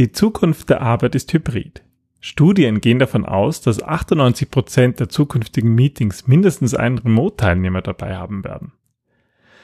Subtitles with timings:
[0.00, 1.82] Die Zukunft der Arbeit ist hybrid.
[2.20, 8.42] Studien gehen davon aus, dass 98 Prozent der zukünftigen Meetings mindestens einen Remote-Teilnehmer dabei haben
[8.42, 8.72] werden.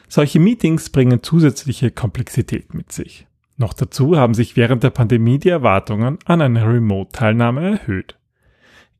[0.08, 3.26] Solche Meetings bringen zusätzliche Komplexität mit sich.
[3.56, 8.18] Noch dazu haben sich während der Pandemie die Erwartungen an eine Remote-Teilnahme erhöht.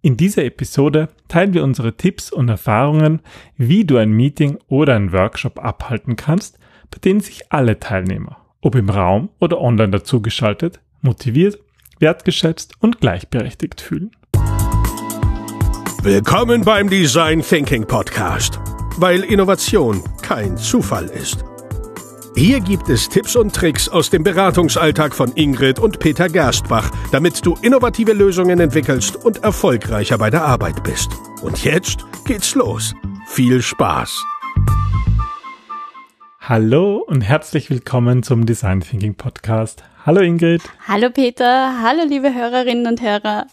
[0.00, 3.20] In dieser Episode teilen wir unsere Tipps und Erfahrungen,
[3.58, 6.58] wie du ein Meeting oder einen Workshop abhalten kannst,
[6.90, 11.58] bei denen sich alle Teilnehmer, ob im Raum oder online dazugeschaltet, motiviert,
[11.98, 14.10] wertgeschätzt und gleichberechtigt fühlen.
[16.02, 18.60] Willkommen beim Design Thinking Podcast,
[18.98, 21.44] weil Innovation kein Zufall ist.
[22.36, 27.44] Hier gibt es Tipps und Tricks aus dem Beratungsalltag von Ingrid und Peter Gerstbach, damit
[27.46, 31.08] du innovative Lösungen entwickelst und erfolgreicher bei der Arbeit bist.
[31.40, 32.94] Und jetzt geht's los.
[33.26, 34.22] Viel Spaß!
[36.40, 39.82] Hallo und herzlich willkommen zum Design Thinking Podcast.
[40.06, 40.62] Hallo Ingrid.
[40.86, 41.82] Hallo Peter.
[41.82, 43.48] Hallo liebe Hörerinnen und Hörer.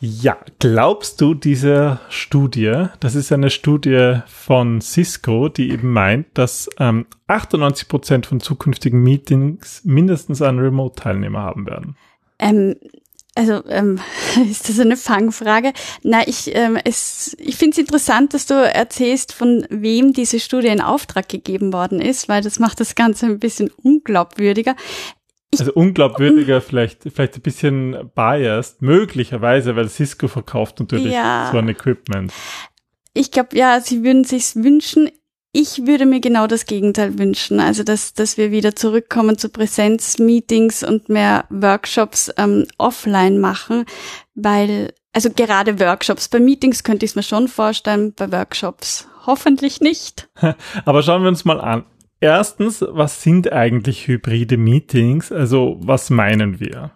[0.00, 6.70] Ja, glaubst du diese Studie, das ist eine Studie von Cisco, die eben meint, dass
[6.78, 11.94] ähm, 98 Prozent von zukünftigen Meetings mindestens einen Remote-Teilnehmer haben werden?
[12.38, 12.76] Ähm,
[13.36, 14.00] also ähm,
[14.50, 15.72] ist das eine Fangfrage?
[16.02, 20.68] Na, ich, ähm, es, ich finde es interessant, dass du erzählst, von wem diese Studie
[20.68, 24.74] in Auftrag gegeben worden ist, weil das macht das Ganze ein bisschen unglaubwürdiger.
[25.58, 31.48] Also unglaubwürdiger, vielleicht, vielleicht ein bisschen biased, möglicherweise, weil Cisco verkauft natürlich ja.
[31.52, 32.32] so ein Equipment.
[33.14, 35.08] Ich glaube, ja, sie würden sich's wünschen.
[35.52, 37.60] Ich würde mir genau das Gegenteil wünschen.
[37.60, 43.86] Also, dass, dass wir wieder zurückkommen zu Präsenzmeetings und mehr Workshops ähm, offline machen,
[44.34, 49.80] weil, also gerade Workshops, bei Meetings könnte ich es mir schon vorstellen, bei Workshops hoffentlich
[49.80, 50.28] nicht.
[50.84, 51.84] Aber schauen wir uns mal an.
[52.26, 55.30] Erstens, was sind eigentlich hybride Meetings?
[55.30, 56.90] Also was meinen wir?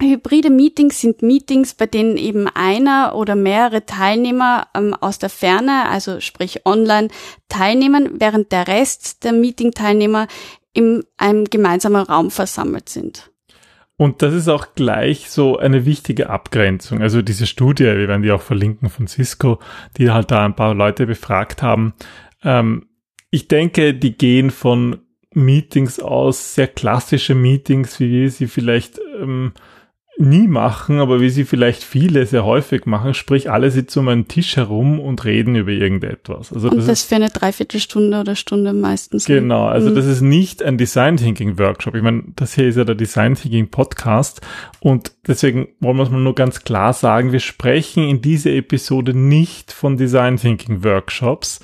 [0.00, 5.88] Hybride Meetings sind Meetings, bei denen eben einer oder mehrere Teilnehmer ähm, aus der Ferne,
[5.88, 7.06] also sprich online,
[7.48, 10.26] teilnehmen, während der Rest der Meeting-Teilnehmer
[10.72, 13.30] in einem gemeinsamen Raum versammelt sind.
[13.96, 17.00] Und das ist auch gleich so eine wichtige Abgrenzung.
[17.00, 19.60] Also diese Studie, wir werden die auch verlinken von Cisco,
[19.98, 21.94] die halt da ein paar Leute befragt haben.
[22.42, 22.88] Ähm,
[23.32, 24.98] ich denke, die gehen von
[25.32, 29.52] Meetings aus, sehr klassische Meetings, wie wir sie vielleicht ähm,
[30.18, 34.28] nie machen, aber wie sie vielleicht viele sehr häufig machen, sprich alle sitzen um einen
[34.28, 36.52] Tisch herum und reden über irgendetwas.
[36.52, 39.24] Also und das, das für eine Dreiviertelstunde oder Stunde meistens.
[39.24, 39.94] Genau, also mhm.
[39.94, 41.94] das ist nicht ein Design Thinking Workshop.
[41.94, 44.42] Ich meine, das hier ist ja der Design Thinking Podcast
[44.80, 49.14] und deswegen wollen wir es mal nur ganz klar sagen, wir sprechen in dieser Episode
[49.14, 51.60] nicht von Design Thinking Workshops.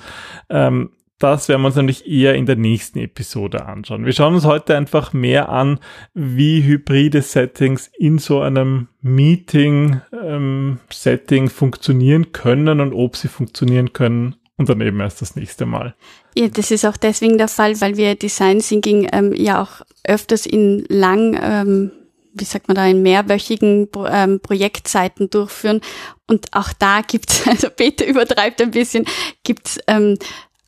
[0.49, 4.05] Ähm, das werden wir uns nämlich eher in der nächsten Episode anschauen.
[4.05, 5.79] Wir schauen uns heute einfach mehr an,
[6.13, 14.37] wie hybride Settings in so einem Meeting-Setting ähm, funktionieren können und ob sie funktionieren können
[14.59, 15.95] und dann eben erst das nächste Mal.
[16.35, 20.45] Ja, das ist auch deswegen der Fall, weil wir Design Thinking ähm, ja auch öfters
[20.45, 21.91] in lang, ähm,
[22.33, 25.81] wie sagt man da, in mehrwöchigen ähm, Projektzeiten durchführen.
[26.27, 29.05] Und auch da gibt's, also Peter übertreibt ein bisschen,
[29.43, 30.17] gibt's ähm,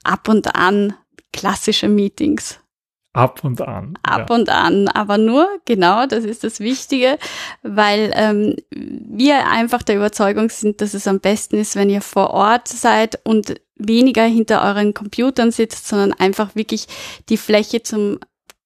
[0.03, 0.94] ab und an
[1.34, 2.59] klassische Meetings.
[3.13, 3.97] Ab und an.
[4.03, 4.35] Ab ja.
[4.35, 7.17] und an, aber nur, genau, das ist das Wichtige,
[7.62, 12.29] weil ähm, wir einfach der Überzeugung sind, dass es am besten ist, wenn ihr vor
[12.29, 16.88] Ort seid und weniger hinter euren Computern sitzt, sondern einfach wirklich
[17.28, 18.19] die Fläche zum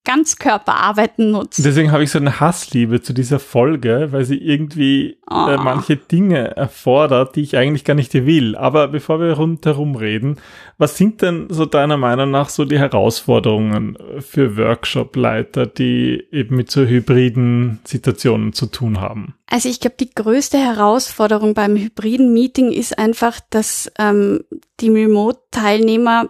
[0.05, 1.65] Ganzkörperarbeiten nutzt.
[1.65, 5.47] Deswegen habe ich so eine Hassliebe zu dieser Folge, weil sie irgendwie oh.
[5.49, 8.55] äh, manche Dinge erfordert, die ich eigentlich gar nicht will.
[8.55, 10.37] Aber bevor wir rundherum reden,
[10.77, 16.71] was sind denn so deiner Meinung nach so die Herausforderungen für Workshop-Leiter, die eben mit
[16.71, 19.35] so hybriden Situationen zu tun haben?
[19.47, 24.41] Also ich glaube, die größte Herausforderung beim hybriden Meeting ist einfach, dass ähm,
[24.79, 26.29] die Remote-Teilnehmer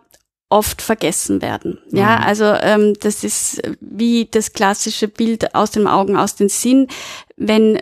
[0.49, 1.79] oft vergessen werden.
[1.91, 2.23] Ja, mhm.
[2.23, 6.87] also ähm, das ist wie das klassische Bild aus den Augen, aus den Sinn.
[7.35, 7.79] Wenn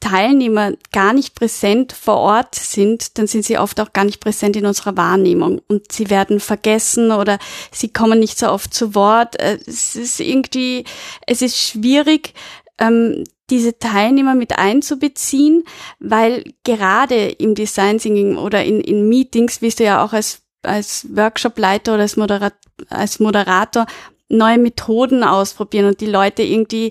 [0.00, 4.56] Teilnehmer gar nicht präsent vor Ort sind, dann sind sie oft auch gar nicht präsent
[4.56, 7.38] in unserer Wahrnehmung und sie werden vergessen oder
[7.70, 9.38] sie kommen nicht so oft zu Wort.
[9.38, 10.84] Äh, es ist irgendwie,
[11.26, 12.32] es ist schwierig,
[12.78, 15.64] ähm, diese Teilnehmer mit einzubeziehen,
[16.00, 21.06] weil gerade im Design Thinking oder in, in Meetings, wie du ja auch als als
[21.14, 22.54] Workshopleiter oder als, Moderat
[22.88, 23.86] als Moderator
[24.28, 26.90] neue Methoden ausprobieren und die Leute irgendwie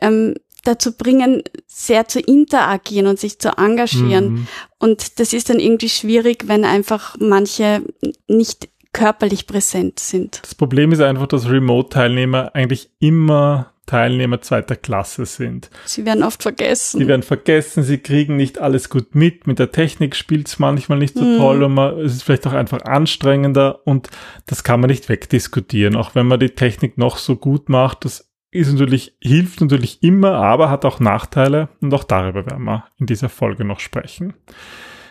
[0.00, 0.34] ähm,
[0.64, 4.30] dazu bringen, sehr zu interagieren und sich zu engagieren.
[4.32, 4.46] Mhm.
[4.78, 7.82] Und das ist dann irgendwie schwierig, wenn einfach manche
[8.26, 10.40] nicht körperlich präsent sind.
[10.42, 15.70] Das Problem ist einfach, dass Remote-Teilnehmer eigentlich immer Teilnehmer zweiter Klasse sind.
[15.84, 17.00] Sie werden oft vergessen.
[17.00, 19.46] Sie werden vergessen, sie kriegen nicht alles gut mit.
[19.48, 21.38] Mit der Technik spielt es manchmal nicht so mhm.
[21.38, 24.08] toll und man, es ist vielleicht auch einfach anstrengender und
[24.46, 25.96] das kann man nicht wegdiskutieren.
[25.96, 30.34] Auch wenn man die Technik noch so gut macht, das ist natürlich, hilft natürlich immer,
[30.34, 34.34] aber hat auch Nachteile und auch darüber werden wir in dieser Folge noch sprechen.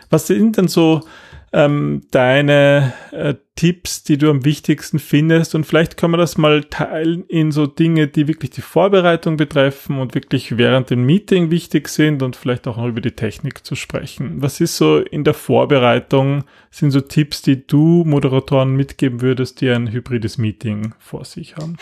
[0.09, 1.01] Was sind denn so
[1.53, 5.55] ähm, deine äh, Tipps, die du am wichtigsten findest?
[5.55, 9.99] Und vielleicht können wir das mal teilen in so Dinge, die wirklich die Vorbereitung betreffen
[9.99, 13.75] und wirklich während dem Meeting wichtig sind und vielleicht auch noch über die Technik zu
[13.75, 14.41] sprechen.
[14.41, 19.69] Was ist so in der Vorbereitung, sind so Tipps, die du Moderatoren mitgeben würdest, die
[19.69, 21.77] ein hybrides Meeting vor sich haben?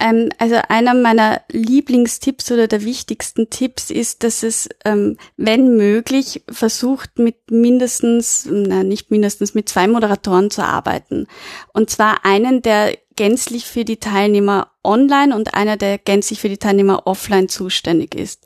[0.00, 6.44] Ähm, also einer meiner Lieblingstipps oder der wichtigsten Tipps ist, dass es, ähm, wenn möglich,
[6.48, 11.26] versucht mit mindestens, na, nicht mindestens, mit zwei Moderatoren zu arbeiten.
[11.72, 16.58] Und zwar einen, der gänzlich für die Teilnehmer online und einer, der gänzlich für die
[16.58, 18.44] Teilnehmer offline zuständig ist.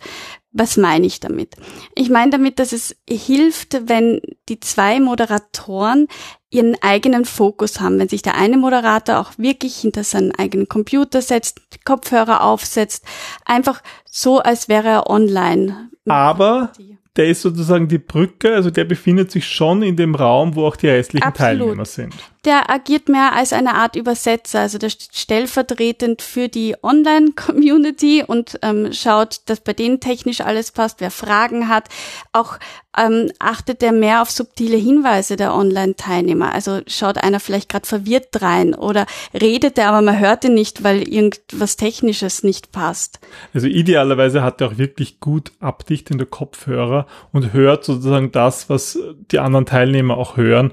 [0.52, 1.56] Was meine ich damit?
[1.94, 6.08] Ich meine damit, dass es hilft, wenn die zwei Moderatoren
[6.52, 11.22] ihren eigenen Fokus haben, wenn sich der eine Moderator auch wirklich hinter seinen eigenen Computer
[11.22, 13.04] setzt, Kopfhörer aufsetzt,
[13.44, 15.90] einfach so, als wäre er online.
[16.06, 16.72] Aber
[17.16, 20.76] der ist sozusagen die Brücke, also der befindet sich schon in dem Raum, wo auch
[20.76, 21.58] die restlichen Absolut.
[21.58, 22.14] Teilnehmer sind.
[22.44, 28.58] Der agiert mehr als eine Art Übersetzer, also der steht stellvertretend für die Online-Community und
[28.62, 31.88] ähm, schaut, dass bei denen technisch alles passt, wer Fragen hat.
[32.32, 32.58] Auch
[32.98, 36.52] ähm, achtet er mehr auf subtile Hinweise der Online-Teilnehmer.
[36.52, 40.82] Also schaut einer vielleicht gerade verwirrt rein oder redet er, aber man hört ihn nicht,
[40.82, 43.20] weil irgendwas Technisches nicht passt.
[43.54, 48.98] Also idealerweise hat er auch wirklich gut abdichtende Kopfhörer und hört sozusagen das, was
[49.30, 50.72] die anderen Teilnehmer auch hören.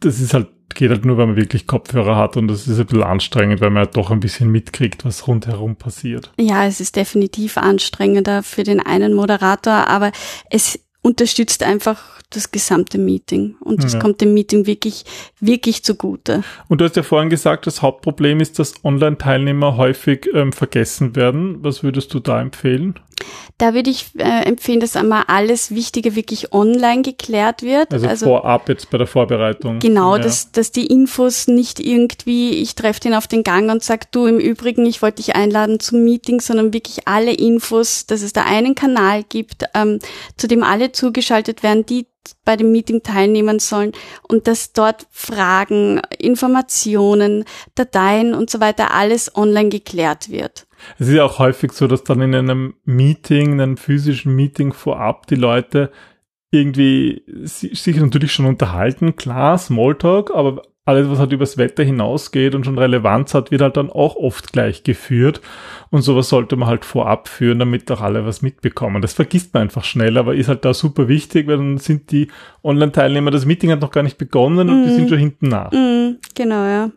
[0.00, 2.86] Das ist halt geht halt nur, wenn man wirklich Kopfhörer hat und das ist ein
[2.86, 6.32] bisschen anstrengend, weil man halt doch ein bisschen mitkriegt, was rundherum passiert.
[6.38, 10.12] Ja, es ist definitiv anstrengender für den einen Moderator, aber
[10.50, 13.56] es unterstützt einfach das gesamte Meeting.
[13.60, 13.98] Und das ja.
[13.98, 15.04] kommt dem Meeting wirklich,
[15.40, 16.42] wirklich zugute.
[16.68, 21.58] Und du hast ja vorhin gesagt, das Hauptproblem ist, dass Online-Teilnehmer häufig ähm, vergessen werden.
[21.62, 22.98] Was würdest du da empfehlen?
[23.56, 27.92] Da würde ich äh, empfehlen, dass einmal alles Wichtige wirklich online geklärt wird.
[27.92, 29.80] Also, also vorab jetzt bei der Vorbereitung.
[29.80, 30.22] Genau, ja.
[30.22, 34.26] dass, dass die Infos nicht irgendwie, ich treffe den auf den Gang und sag du
[34.26, 38.44] im Übrigen, ich wollte dich einladen zum Meeting, sondern wirklich alle Infos, dass es da
[38.44, 39.98] einen Kanal gibt, ähm,
[40.36, 42.06] zu dem alle zugeschaltet werden, die
[42.44, 43.92] bei dem Meeting teilnehmen sollen
[44.28, 47.44] und dass dort Fragen, Informationen,
[47.74, 50.66] Dateien und so weiter alles online geklärt wird.
[50.98, 54.72] Es ist ja auch häufig so, dass dann in einem Meeting, in einem physischen Meeting
[54.72, 55.90] vorab die Leute
[56.50, 62.64] irgendwie sich natürlich schon unterhalten, klar, Smalltalk, aber alles, was halt übers Wetter hinausgeht und
[62.64, 65.42] schon Relevanz hat, wird halt dann auch oft gleich geführt.
[65.90, 69.02] Und sowas sollte man halt vorab führen, damit auch alle was mitbekommen.
[69.02, 72.28] Das vergisst man einfach schnell, aber ist halt da super wichtig, weil dann sind die
[72.64, 75.08] Online-Teilnehmer, das Meeting hat noch gar nicht begonnen und die sind mhm.
[75.08, 75.72] schon hinten nach.
[75.72, 76.90] Mm, genau, ja.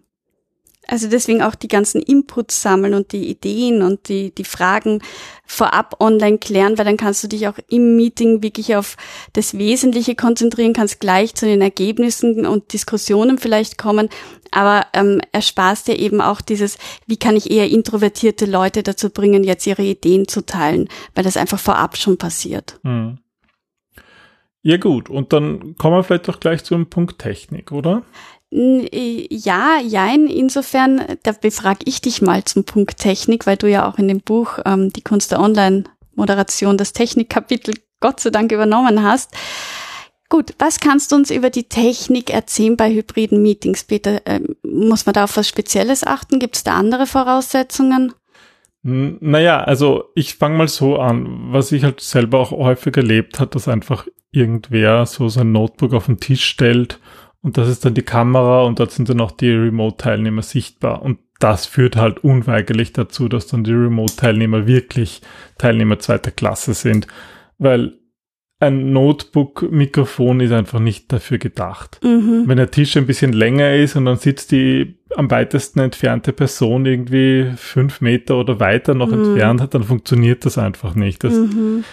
[0.92, 5.02] Also deswegen auch die ganzen Inputs sammeln und die Ideen und die, die Fragen
[5.46, 8.98] vorab online klären, weil dann kannst du dich auch im Meeting wirklich auf
[9.32, 14.10] das Wesentliche konzentrieren, kannst gleich zu den Ergebnissen und Diskussionen vielleicht kommen,
[14.52, 16.78] aber ähm, ersparst dir eben auch dieses,
[17.08, 21.38] wie kann ich eher introvertierte Leute dazu bringen, jetzt ihre Ideen zu teilen, weil das
[21.38, 22.82] einfach vorab schon passiert.
[22.84, 23.18] Hm.
[24.62, 28.04] Ja gut, und dann kommen wir vielleicht doch gleich zu einem Punkt Technik, oder?
[28.53, 30.27] Ja, jein.
[30.27, 34.20] Insofern, da befrage ich dich mal zum Punkt Technik, weil du ja auch in dem
[34.20, 39.31] Buch ähm, die Kunst der Online-Moderation das Technikkapitel Gott sei Dank übernommen hast.
[40.27, 44.22] Gut, was kannst du uns über die Technik erzählen bei hybriden Meetings, Peter?
[44.25, 46.39] Ähm, muss man da auf was Spezielles achten?
[46.39, 48.13] Gibt es da andere Voraussetzungen?
[48.84, 53.55] Naja, also ich fange mal so an, was ich halt selber auch häufig erlebt hat,
[53.55, 57.00] dass einfach irgendwer so sein Notebook auf den Tisch stellt
[57.43, 61.01] und das ist dann die Kamera und dort sind dann auch die Remote-Teilnehmer sichtbar.
[61.01, 65.21] Und das führt halt unweigerlich dazu, dass dann die Remote-Teilnehmer wirklich
[65.57, 67.07] Teilnehmer zweiter Klasse sind.
[67.57, 67.98] Weil
[68.60, 72.00] ein Notebook-Mikrofon ist einfach nicht dafür gedacht.
[72.03, 72.43] Mhm.
[72.45, 76.86] Wenn der Tisch ein bisschen länger ist und dann sitzt die am weitesten entfernte Person
[76.86, 79.24] irgendwie fünf Meter oder weiter noch mhm.
[79.24, 81.24] entfernt hat, dann funktioniert das einfach nicht.
[81.24, 81.83] Das, mhm.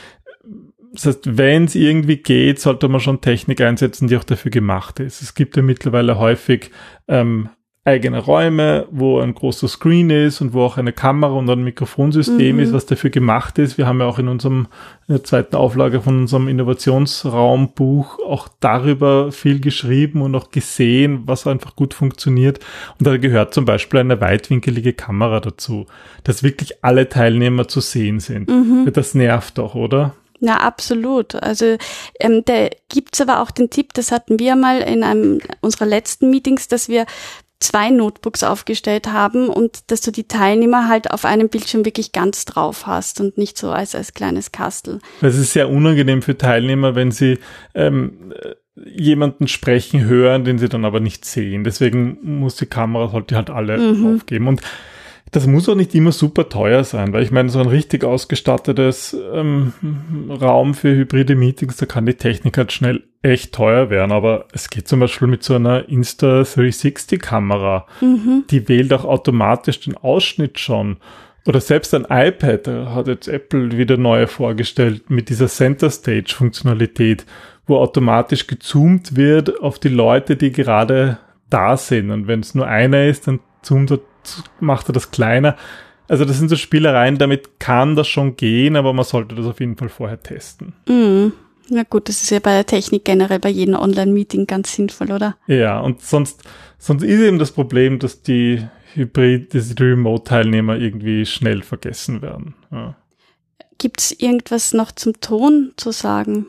[0.92, 5.00] Das heißt, wenn es irgendwie geht, sollte man schon Technik einsetzen, die auch dafür gemacht
[5.00, 5.22] ist.
[5.22, 6.70] Es gibt ja mittlerweile häufig
[7.08, 7.50] ähm,
[7.88, 12.56] eigene Räume, wo ein großer Screen ist und wo auch eine Kamera und ein Mikrofonsystem
[12.56, 12.62] mhm.
[12.62, 13.78] ist, was dafür gemacht ist.
[13.78, 14.68] Wir haben ja auch in unserem
[15.08, 21.46] in der zweiten Auflage von unserem Innovationsraumbuch auch darüber viel geschrieben und auch gesehen, was
[21.46, 22.60] einfach gut funktioniert.
[22.98, 25.86] Und da gehört zum Beispiel eine weitwinkelige Kamera dazu,
[26.24, 28.50] dass wirklich alle Teilnehmer zu sehen sind.
[28.50, 28.90] Mhm.
[28.92, 30.14] Das nervt doch, oder?
[30.40, 31.34] Ja, absolut.
[31.34, 31.76] Also
[32.20, 36.30] ähm, da gibt's aber auch den Tipp, das hatten wir mal in einem unserer letzten
[36.30, 37.06] Meetings, dass wir
[37.60, 42.44] zwei Notebooks aufgestellt haben und dass du die Teilnehmer halt auf einem Bildschirm wirklich ganz
[42.44, 45.00] drauf hast und nicht so als, als kleines Kastel.
[45.20, 47.38] Das ist sehr unangenehm für Teilnehmer, wenn sie
[47.74, 48.32] ähm,
[48.86, 51.64] jemanden sprechen hören, den sie dann aber nicht sehen.
[51.64, 54.14] Deswegen muss die Kamera, sollte halt alle mhm.
[54.14, 54.46] aufgeben.
[54.46, 54.60] Und
[55.30, 59.16] das muss auch nicht immer super teuer sein, weil ich meine, so ein richtig ausgestattetes
[59.32, 59.72] ähm,
[60.30, 64.12] Raum für hybride Meetings, da kann die Technik halt schnell echt teuer werden.
[64.12, 67.86] Aber es geht zum Beispiel mit so einer Insta 360 Kamera.
[68.00, 68.44] Mhm.
[68.50, 70.96] Die wählt auch automatisch den Ausschnitt schon.
[71.46, 76.34] Oder selbst ein iPad, da hat jetzt Apple wieder neue vorgestellt mit dieser Center Stage
[76.34, 77.24] Funktionalität,
[77.66, 81.18] wo automatisch gezoomt wird auf die Leute, die gerade
[81.48, 82.10] da sind.
[82.10, 84.00] Und wenn es nur einer ist, dann zoomt er
[84.60, 85.56] macht er das kleiner.
[86.08, 89.60] Also das sind so Spielereien, damit kann das schon gehen, aber man sollte das auf
[89.60, 90.72] jeden Fall vorher testen.
[90.88, 91.32] Mhm.
[91.70, 95.36] Na gut, das ist ja bei der Technik generell bei jedem Online-Meeting ganz sinnvoll, oder?
[95.46, 96.42] Ja, und sonst,
[96.78, 102.54] sonst ist eben das Problem, dass die Hybrid, die Remote-Teilnehmer irgendwie schnell vergessen werden.
[102.70, 102.96] Ja.
[103.76, 106.46] Gibt es irgendwas noch zum Ton zu sagen?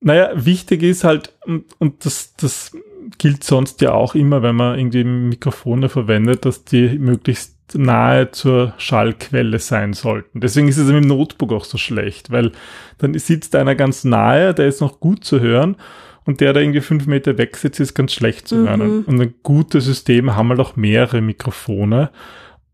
[0.00, 2.72] Naja, wichtig ist halt, und, und das, das
[3.18, 8.74] gilt sonst ja auch immer, wenn man irgendwie Mikrofone verwendet, dass die möglichst nahe zur
[8.78, 10.40] Schallquelle sein sollten.
[10.40, 12.52] Deswegen ist es im Notebook auch so schlecht, weil
[12.98, 15.76] dann sitzt einer ganz nahe, der ist noch gut zu hören
[16.24, 18.98] und der, der irgendwie fünf Meter weg sitzt, ist ganz schlecht zu hören.
[18.98, 19.04] Mhm.
[19.06, 22.10] Und ein gutes System haben halt auch mehrere Mikrofone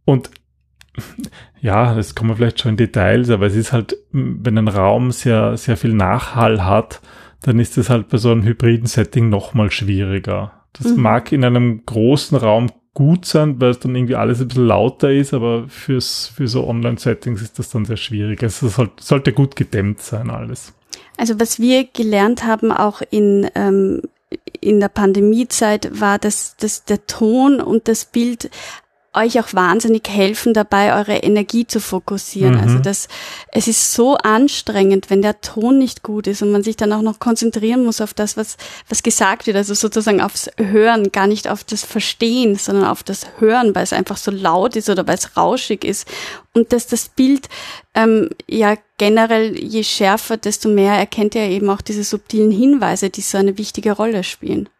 [0.04, 0.30] und
[1.60, 5.10] ja, das kommen wir vielleicht schon in Details, aber es ist halt, wenn ein Raum
[5.10, 7.00] sehr, sehr viel Nachhall hat,
[7.42, 10.52] dann ist es halt bei so einem hybriden Setting nochmal schwieriger.
[10.72, 11.02] Das mhm.
[11.02, 15.10] mag in einem großen Raum gut sein, weil es dann irgendwie alles ein bisschen lauter
[15.10, 18.42] ist, aber fürs, für so Online-Settings ist das dann sehr schwierig.
[18.42, 20.74] Es sollte, sollte gut gedämmt sein alles.
[21.16, 24.02] Also was wir gelernt haben auch in, ähm,
[24.60, 28.50] in der Pandemiezeit war, dass, dass der Ton und das Bild
[29.14, 32.54] euch auch wahnsinnig helfen dabei, eure Energie zu fokussieren.
[32.54, 32.72] Also mhm.
[32.72, 33.08] Also das,
[33.48, 37.02] es ist so anstrengend, wenn der Ton nicht gut ist und man sich dann auch
[37.02, 38.56] noch konzentrieren muss auf das, was,
[38.88, 39.56] was gesagt wird.
[39.58, 43.92] Also sozusagen aufs Hören, gar nicht auf das Verstehen, sondern auf das Hören, weil es
[43.92, 46.08] einfach so laut ist oder weil es rauschig ist.
[46.54, 47.48] Und dass das Bild
[47.94, 53.20] ähm, ja generell, je schärfer, desto mehr erkennt ihr eben auch diese subtilen Hinweise, die
[53.20, 54.70] so eine wichtige Rolle spielen.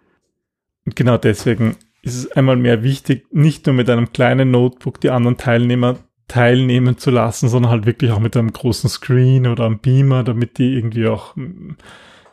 [0.86, 5.36] Genau deswegen ist es einmal mehr wichtig, nicht nur mit einem kleinen Notebook die anderen
[5.36, 10.24] Teilnehmer teilnehmen zu lassen, sondern halt wirklich auch mit einem großen Screen oder einem Beamer,
[10.24, 11.36] damit die irgendwie auch,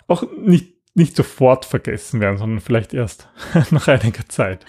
[0.07, 3.29] auch nicht, nicht sofort vergessen werden, sondern vielleicht erst
[3.71, 4.65] nach einiger Zeit.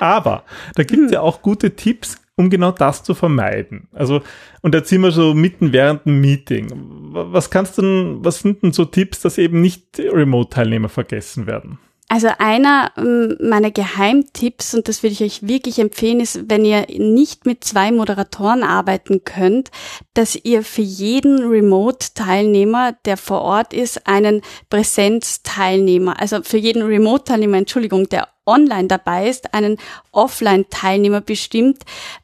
[0.00, 0.44] Aber
[0.74, 3.88] da gibt es ja auch gute Tipps, um genau das zu vermeiden.
[3.92, 4.22] Also,
[4.62, 6.68] und jetzt sind wir so mitten während dem Meeting.
[6.74, 11.78] Was kannst du denn, was sind denn so Tipps, dass eben nicht Remote-Teilnehmer vergessen werden?
[12.12, 16.84] Also einer ähm, meiner Geheimtipps, und das würde ich euch wirklich empfehlen, ist, wenn ihr
[16.98, 19.70] nicht mit zwei Moderatoren arbeiten könnt,
[20.12, 27.56] dass ihr für jeden Remote-Teilnehmer, der vor Ort ist, einen Präsenz-Teilnehmer, also für jeden Remote-Teilnehmer,
[27.56, 29.78] Entschuldigung, der online dabei ist, einen
[30.10, 31.78] Offline-Teilnehmer bestimmt,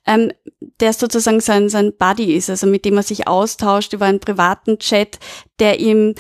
[0.07, 0.33] ähm,
[0.81, 4.79] der sozusagen sein, sein Buddy ist, also mit dem er sich austauscht über einen privaten
[4.81, 5.19] Chat,
[5.61, 6.15] der ihm,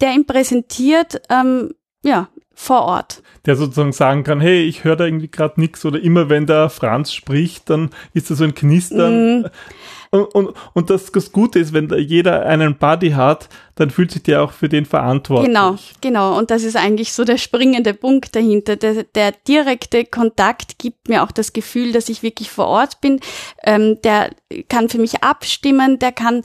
[0.00, 3.22] der ihm präsentiert, ähm, ja, vor Ort.
[3.46, 6.70] Der sozusagen sagen kann, hey, ich höre da irgendwie gerade nichts oder immer wenn der
[6.70, 9.40] Franz spricht, dann ist da so ein Knistern.
[9.40, 9.46] Mm.
[10.10, 14.12] Und, und, und das, das Gute ist, wenn da jeder einen Buddy hat, dann fühlt
[14.12, 15.48] sich der auch für den verantwortlich.
[15.48, 16.38] Genau, genau.
[16.38, 18.76] Und das ist eigentlich so der springende Punkt dahinter.
[18.76, 23.18] Der, der direkte Kontakt gibt mir auch das Gefühl, dass ich wirklich vor Ort bin.
[23.64, 24.30] Ähm, der
[24.68, 26.42] kann für mich abstimmen, der kann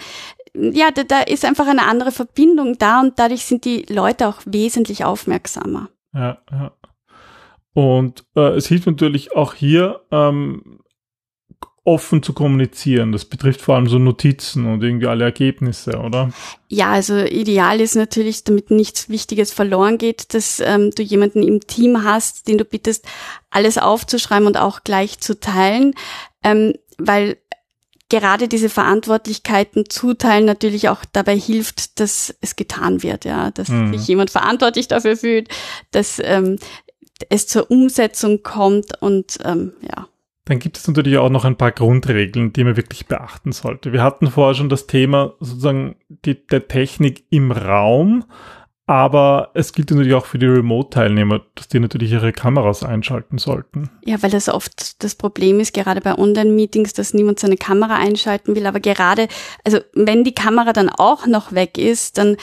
[0.55, 4.41] ja, da, da ist einfach eine andere Verbindung da und dadurch sind die Leute auch
[4.45, 5.89] wesentlich aufmerksamer.
[6.13, 6.71] Ja, ja.
[7.73, 10.79] Und äh, es hilft natürlich auch hier, ähm,
[11.89, 13.11] offen zu kommunizieren.
[13.11, 16.31] Das betrifft vor allem so Notizen und irgendwie alle Ergebnisse, oder?
[16.67, 21.61] Ja, also ideal ist natürlich, damit nichts Wichtiges verloren geht, dass ähm, du jemanden im
[21.61, 23.07] Team hast, den du bittest,
[23.49, 25.95] alles aufzuschreiben und auch gleich zu teilen,
[26.43, 27.37] ähm, weil
[28.09, 33.93] gerade diese Verantwortlichkeiten zuteilen natürlich auch dabei hilft, dass es getan wird, ja, dass mhm.
[33.93, 35.47] sich jemand verantwortlich dafür fühlt,
[35.91, 36.57] dass ähm,
[37.29, 40.07] es zur Umsetzung kommt und ähm, ja.
[40.45, 43.93] Dann gibt es natürlich auch noch ein paar Grundregeln, die man wirklich beachten sollte.
[43.93, 48.25] Wir hatten vorher schon das Thema sozusagen die, der Technik im Raum,
[48.89, 53.91] aber es gilt natürlich auch für die Remote-Teilnehmer, dass die natürlich ihre Kameras einschalten sollten.
[54.03, 58.55] Ja, weil das oft das Problem ist, gerade bei Online-Meetings, dass niemand seine Kamera einschalten
[58.55, 58.65] will.
[58.65, 59.27] Aber gerade,
[59.63, 62.35] also wenn die Kamera dann auch noch weg ist, dann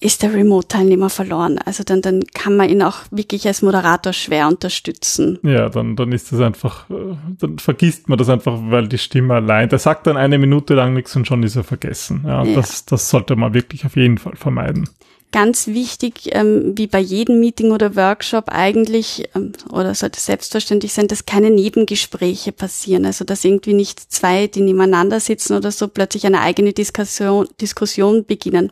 [0.00, 1.60] ist der Remote-Teilnehmer verloren.
[1.64, 5.38] Also dann, dann kann man ihn auch wirklich als Moderator schwer unterstützen.
[5.44, 9.34] Ja, dann, dann ist das einfach, äh, dann vergisst man das einfach, weil die Stimme
[9.34, 12.24] allein, der sagt dann eine Minute lang nichts und schon ist er vergessen.
[12.26, 12.52] Ja, ja.
[12.56, 14.88] Das, das sollte man wirklich auf jeden Fall vermeiden
[15.32, 21.08] ganz wichtig, ähm, wie bei jedem Meeting oder Workshop eigentlich, ähm, oder sollte selbstverständlich sein,
[21.08, 23.06] dass keine Nebengespräche passieren.
[23.06, 28.24] Also dass irgendwie nicht zwei, die nebeneinander sitzen oder so, plötzlich eine eigene Diskussion, Diskussion
[28.24, 28.70] beginnen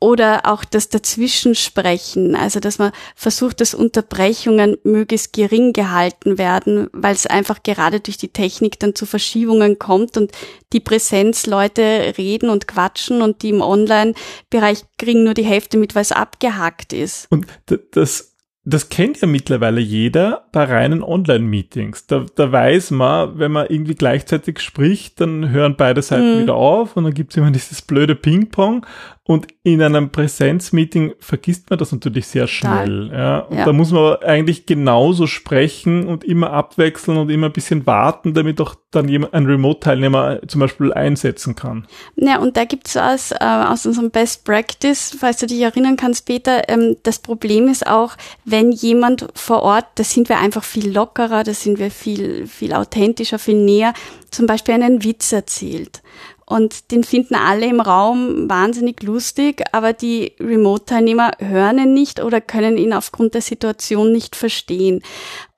[0.00, 7.14] oder auch das Dazwischensprechen, also dass man versucht, dass Unterbrechungen möglichst gering gehalten werden, weil
[7.14, 10.30] es einfach gerade durch die Technik dann zu Verschiebungen kommt und
[10.72, 16.02] die Präsenzleute reden und quatschen und die im Online-Bereich kriegen nur die Hälfte mit, weil
[16.02, 17.26] es abgehackt ist.
[17.30, 17.46] Und
[17.90, 18.36] das
[18.70, 22.06] das kennt ja mittlerweile jeder bei reinen Online-Meetings.
[22.06, 26.42] Da, da weiß man, wenn man irgendwie gleichzeitig spricht, dann hören beide Seiten mhm.
[26.42, 28.84] wieder auf und dann gibt's immer dieses blöde Ping-Pong
[29.28, 33.10] und in einem Präsenzmeeting vergisst man das natürlich sehr schnell.
[33.12, 33.40] Ja.
[33.40, 33.66] Und ja.
[33.66, 38.58] da muss man eigentlich genauso sprechen und immer abwechseln und immer ein bisschen warten, damit
[38.58, 41.86] auch dann jemand, ein Remote-Teilnehmer zum Beispiel einsetzen kann.
[42.16, 46.24] Ja, und da gibt's aus, äh, aus unserem Best Practice, falls du dich erinnern kannst,
[46.24, 50.92] Peter, ähm, das Problem ist auch, wenn jemand vor Ort, da sind wir einfach viel
[50.92, 53.92] lockerer, da sind wir viel, viel authentischer, viel näher,
[54.30, 56.02] zum Beispiel einen Witz erzählt.
[56.46, 62.40] Und den finden alle im Raum wahnsinnig lustig, aber die Remote-Teilnehmer hören ihn nicht oder
[62.40, 65.02] können ihn aufgrund der Situation nicht verstehen.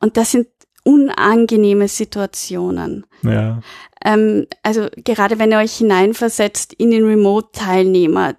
[0.00, 0.48] Und das sind
[0.82, 3.06] unangenehme Situationen.
[3.22, 3.60] Ja.
[4.04, 8.34] Ähm, also gerade wenn ihr euch hineinversetzt in den Remote-Teilnehmer,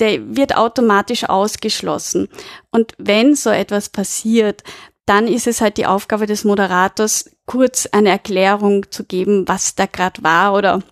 [0.00, 2.28] der wird automatisch ausgeschlossen.
[2.70, 4.62] Und wenn so etwas passiert,
[5.06, 9.86] dann ist es halt die Aufgabe des Moderators, kurz eine Erklärung zu geben, was da
[9.86, 10.82] gerade war oder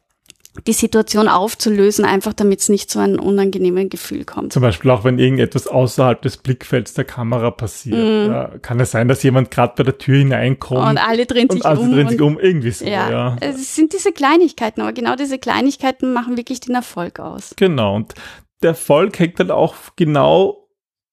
[0.66, 4.52] die Situation aufzulösen, einfach damit es nicht zu einem unangenehmen Gefühl kommt.
[4.52, 7.98] Zum Beispiel auch, wenn irgendetwas außerhalb des Blickfelds der Kamera passiert.
[7.98, 8.30] Mm.
[8.30, 10.88] Ja, kann es sein, dass jemand gerade bei der Tür hineinkommt.
[10.88, 11.92] Und alle drehen sich alle um.
[11.92, 13.10] drehen sich um, irgendwie so, ja.
[13.10, 13.36] ja.
[13.40, 17.54] Es sind diese Kleinigkeiten, aber genau diese Kleinigkeiten machen wirklich den Erfolg aus.
[17.56, 18.14] Genau, und
[18.62, 20.68] der Erfolg hängt dann auch genau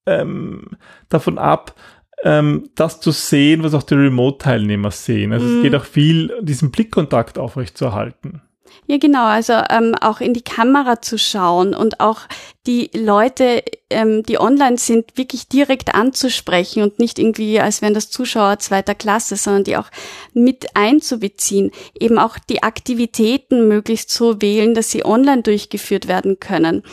[0.06, 0.78] ähm,
[1.10, 1.76] davon ab,
[2.24, 5.34] ähm, das zu sehen, was auch die Remote-Teilnehmer sehen.
[5.34, 5.50] Also mm.
[5.50, 5.62] es mhm.
[5.64, 8.42] geht auch viel, diesen Blickkontakt aufrechtzuerhalten.
[8.88, 9.26] Ja, genau.
[9.26, 12.22] Also ähm, auch in die Kamera zu schauen und auch
[12.68, 18.12] die Leute, ähm, die online sind, wirklich direkt anzusprechen und nicht irgendwie, als wären das
[18.12, 19.90] Zuschauer zweiter Klasse, sondern die auch
[20.34, 21.72] mit einzubeziehen.
[22.00, 26.84] Eben auch die Aktivitäten möglichst so wählen, dass sie online durchgeführt werden können.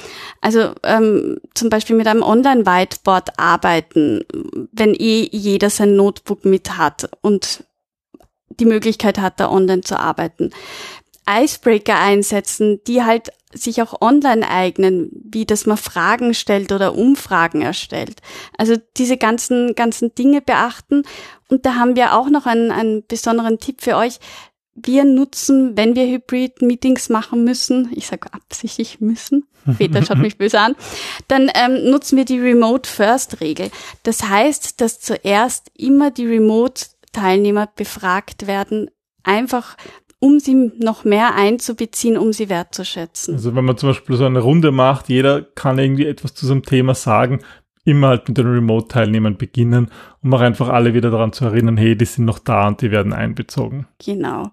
[0.41, 4.25] Also ähm, zum Beispiel mit einem Online-Whiteboard arbeiten,
[4.73, 7.65] wenn eh jeder sein Notebook mit hat und
[8.61, 10.51] die Möglichkeit hat, da online zu arbeiten.
[11.29, 17.63] Icebreaker einsetzen, die halt sich auch online eignen, wie dass man Fragen stellt oder Umfragen
[17.63, 18.21] erstellt.
[18.57, 21.03] Also diese ganzen, ganzen Dinge beachten.
[21.49, 24.19] Und da haben wir auch noch einen, einen besonderen Tipp für euch.
[24.75, 29.47] Wir nutzen, wenn wir Hybrid-Meetings machen müssen, ich sage absichtlich müssen,
[29.79, 30.75] Peter schaut mich böse an,
[31.29, 33.71] dann ähm, nutzen wir die Remote-First-Regel.
[34.03, 38.91] Das heißt, dass zuerst immer die Remote-Teilnehmer befragt werden,
[39.25, 39.77] einfach
[40.23, 43.35] um sie noch mehr einzubeziehen, um sie wertzuschätzen.
[43.35, 46.53] Also wenn man zum Beispiel so eine Runde macht, jeder kann irgendwie etwas zu so
[46.53, 47.41] einem Thema sagen,
[47.85, 49.91] immer halt mit den Remote-Teilnehmern beginnen,
[50.23, 52.93] um auch einfach alle wieder daran zu erinnern, hey, die sind noch da und die
[52.93, 53.89] werden einbezogen.
[53.99, 54.53] Genau.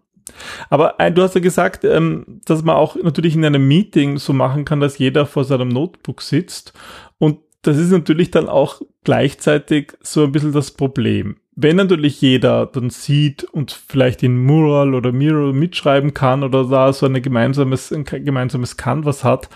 [0.71, 4.33] Aber äh, du hast ja gesagt, ähm, dass man auch natürlich in einem Meeting so
[4.33, 6.73] machen kann, dass jeder vor seinem Notebook sitzt.
[7.19, 12.65] Und das ist natürlich dann auch gleichzeitig so ein bisschen das Problem wenn natürlich jeder
[12.67, 17.91] dann sieht und vielleicht in Mural oder Miro mitschreiben kann oder da so eine gemeinsames,
[17.91, 19.49] ein gemeinsames Canvas hat,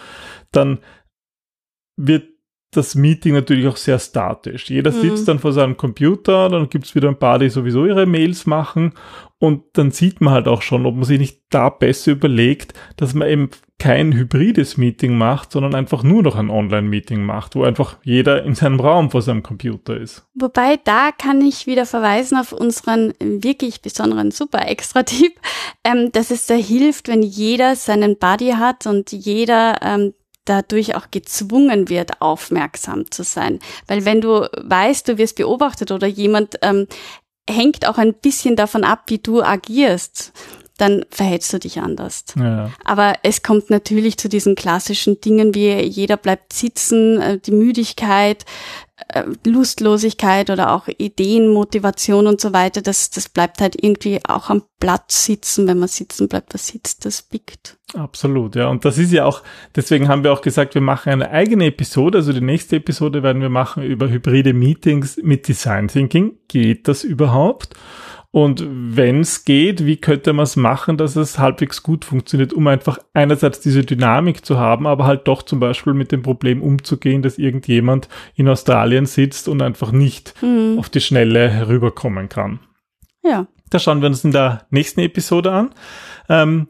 [0.52, 0.80] dann
[1.96, 2.33] wird
[2.74, 4.70] das Meeting natürlich auch sehr statisch.
[4.70, 5.02] Jeder mhm.
[5.02, 8.94] sitzt dann vor seinem Computer, dann gibt's wieder ein paar, die sowieso ihre Mails machen
[9.44, 13.14] und dann sieht man halt auch schon, ob man sich nicht da besser überlegt, dass
[13.14, 17.98] man eben kein hybrides Meeting macht, sondern einfach nur noch ein Online-Meeting macht, wo einfach
[18.04, 20.26] jeder in seinem Raum vor seinem Computer ist.
[20.34, 25.34] Wobei, da kann ich wieder verweisen auf unseren wirklich besonderen super Extra-Tipp,
[25.84, 30.14] ähm, dass es da hilft, wenn jeder seinen Buddy hat und jeder ähm,
[30.46, 33.60] dadurch auch gezwungen wird, aufmerksam zu sein.
[33.88, 36.88] Weil wenn du weißt, du wirst beobachtet oder jemand ähm,
[37.50, 40.34] hängt auch ein bisschen davon ab, wie du agierst
[40.78, 42.26] dann verhältst du dich anders.
[42.36, 42.72] Ja.
[42.84, 48.46] Aber es kommt natürlich zu diesen klassischen Dingen wie jeder bleibt sitzen, äh, die Müdigkeit,
[49.10, 54.64] äh, Lustlosigkeit oder auch Ideenmotivation und so weiter, das, das bleibt halt irgendwie auch am
[54.80, 55.68] Platz sitzen.
[55.68, 57.78] Wenn man sitzen bleibt, was sitzt, das biegt.
[57.94, 58.68] Absolut, ja.
[58.68, 59.44] Und das ist ja auch,
[59.76, 62.20] deswegen haben wir auch gesagt, wir machen eine eigene Episode.
[62.20, 66.38] Also die nächste Episode werden wir machen über hybride Meetings mit Design Thinking.
[66.48, 67.76] Geht das überhaupt?
[68.36, 72.66] Und wenn es geht, wie könnte man es machen, dass es halbwegs gut funktioniert, um
[72.66, 77.22] einfach einerseits diese Dynamik zu haben, aber halt doch zum Beispiel mit dem Problem umzugehen,
[77.22, 80.78] dass irgendjemand in Australien sitzt und einfach nicht mhm.
[80.80, 82.60] auf die Schnelle herüberkommen kann.
[83.22, 83.46] Ja.
[83.70, 85.70] Da schauen wir uns in der nächsten Episode an.
[86.28, 86.70] Ähm,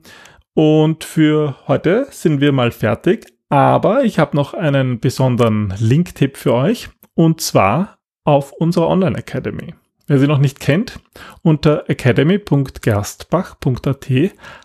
[0.54, 3.28] und für heute sind wir mal fertig.
[3.48, 6.90] Aber ich habe noch einen besonderen Link-Tipp für euch.
[7.16, 9.76] Und zwar auf unserer Online Academy.
[10.06, 11.00] Wer sie noch nicht kennt,
[11.44, 14.12] unter academy.gerstbach.at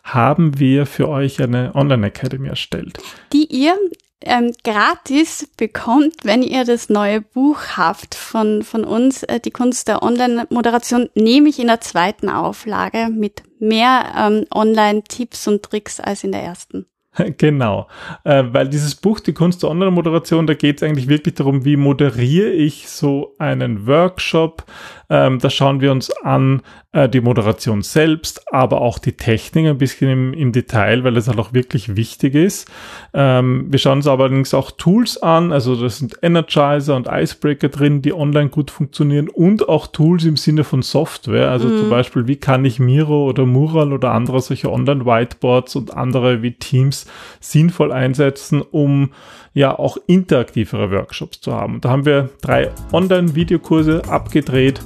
[0.03, 2.99] haben wir für euch eine Online-Academy erstellt.
[3.33, 3.79] Die ihr
[4.21, 9.87] ähm, gratis bekommt, wenn ihr das neue Buch habt von, von uns, äh, die Kunst
[9.87, 16.33] der Online-Moderation, nämlich in der zweiten Auflage mit mehr ähm, Online-Tipps und Tricks als in
[16.33, 16.87] der ersten.
[17.39, 17.89] Genau,
[18.25, 21.77] äh, weil dieses Buch, die Kunst der Online-Moderation, da geht es eigentlich wirklich darum, wie
[21.77, 24.65] moderiere ich so einen Workshop.
[25.11, 29.79] Ähm, da schauen wir uns an äh, die Moderation selbst, aber auch die Technik ein
[29.79, 32.71] bisschen im, im Detail, weil das halt auch wirklich wichtig ist.
[33.15, 38.03] Ähm, wir schauen uns allerdings auch Tools an, also das sind Energizer und Icebreaker drin,
[38.03, 41.79] die online gut funktionieren und auch Tools im Sinne von Software, also mhm.
[41.79, 46.53] zum Beispiel, wie kann ich Miro oder Mural oder andere solche Online-Whiteboards und andere wie
[46.53, 47.07] Teams
[47.41, 49.11] sinnvoll einsetzen, um
[49.55, 51.81] ja auch interaktivere Workshops zu haben.
[51.81, 54.83] Da haben wir drei Online-Videokurse abgedreht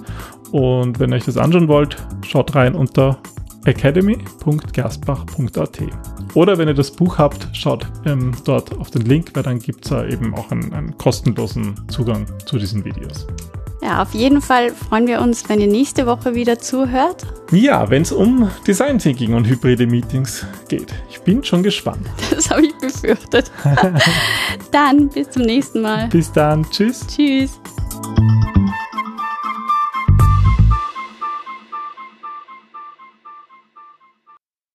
[0.53, 3.19] und wenn ihr euch das anschauen wollt, schaut rein unter
[3.65, 5.79] academy.gerstbach.at.
[6.35, 9.85] Oder wenn ihr das Buch habt, schaut ähm, dort auf den Link, weil dann gibt
[9.85, 13.27] es da eben auch einen, einen kostenlosen Zugang zu diesen Videos.
[13.83, 17.27] Ja, auf jeden Fall freuen wir uns, wenn ihr nächste Woche wieder zuhört.
[17.51, 20.95] Ja, wenn es um Design Thinking und hybride Meetings geht.
[21.11, 22.07] Ich bin schon gespannt.
[22.31, 23.51] Das habe ich befürchtet.
[24.73, 26.09] dann bis zum nächsten Mal.
[26.09, 26.65] Bis dann.
[26.71, 27.07] Tschüss.
[27.07, 27.61] Tschüss.